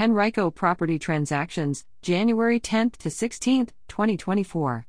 [0.00, 4.86] Henrico Property Transactions, January 10 to 16, 2024.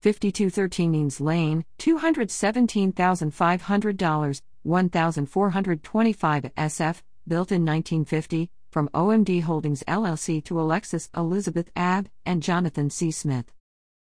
[0.00, 11.10] 5213 Eanes Lane, $217,500, 1,425 SF, built in 1950, from OMD Holdings LLC to Alexis
[11.16, 13.10] Elizabeth Abb and Jonathan C.
[13.10, 13.52] Smith.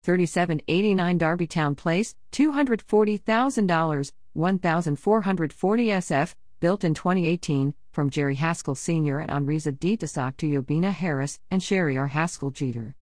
[0.04, 9.18] 3789 Darbytown Place, $240,000, 1,440 SF, built in 2018, from Jerry Haskell Sr.
[9.18, 9.96] and Henrisa D.
[9.96, 12.08] Desak to Yobina Harris and Cheri R.
[12.08, 12.94] Haskell Jeter.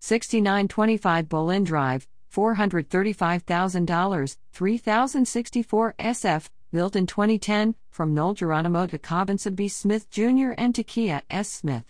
[0.00, 9.68] 6925 Bolin Drive, $435,000, 3064 SF, built in 2010, from Noel Geronimo to Cobbinson B.
[9.68, 10.52] Smith Jr.
[10.56, 11.50] and to Kia S.
[11.50, 11.84] Smith.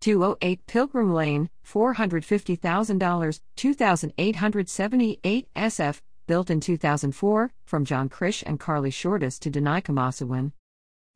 [0.00, 9.38] 208 Pilgrim Lane, $450,000, 2878 SF, built in 2004, from John Krish and Carly Shortis
[9.40, 10.52] to Denai Kamasawin.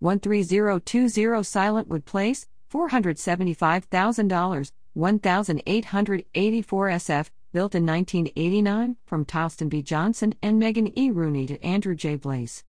[0.00, 9.82] 13020 Silentwood Place, $475,000, 1884 SF, built in 1989, from Towston B.
[9.82, 11.10] Johnson and Megan E.
[11.10, 12.16] Rooney to Andrew J.
[12.16, 12.64] Blaze.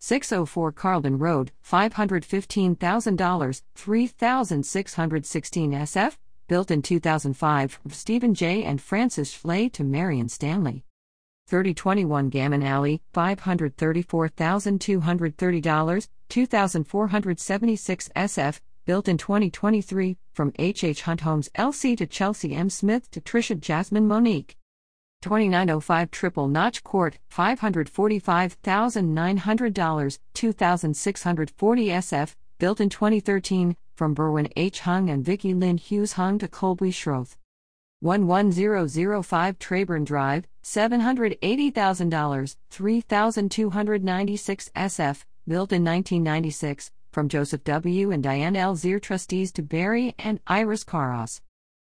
[0.00, 8.62] 604 Carlton Road, $515,000, 3616 SF, built in 2005, from Stephen J.
[8.64, 10.84] and Francis Schley to Marion Stanley.
[11.48, 20.84] 3021 Gammon Alley, $534,230, 2476 SF, built in 2023, from H.
[20.84, 21.00] H.
[21.02, 22.68] Hunt Homes LC to Chelsea M.
[22.68, 24.58] Smith to Trisha Jasmine Monique.
[25.22, 34.80] 2905 Triple Notch Court, $545,900, 2640 SF, built in 2013, from Berwin H.
[34.80, 37.38] Hung and Vicki Lynn Hughes Hung to Colby Schroth.
[38.02, 48.10] 11005 Trayburn Drive, $780,000, 3296 SF, built in 1996, from Joseph W.
[48.10, 48.74] and Diane L.
[48.74, 51.40] Zier trustees to Barry and Iris Karas.